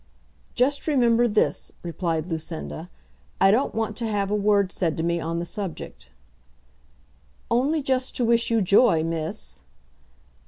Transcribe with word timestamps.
"Just 0.55 0.87
remember 0.87 1.27
this," 1.27 1.73
replied 1.83 2.25
Lucinda, 2.25 2.89
"I 3.39 3.51
don't 3.51 3.75
want 3.75 3.95
to 3.97 4.07
have 4.07 4.31
a 4.31 4.35
word 4.35 4.71
said 4.71 4.97
to 4.97 5.03
me 5.03 5.19
on 5.19 5.37
the 5.37 5.45
subject." 5.45 6.07
"Only 7.51 7.83
just 7.83 8.15
to 8.15 8.25
wish 8.25 8.49
you 8.49 8.63
joy, 8.63 9.03
miss." 9.03 9.61